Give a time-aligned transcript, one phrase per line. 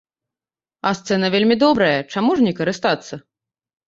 [0.89, 3.13] А сцэна вельмі добрая, чаму ж не карыстацца?!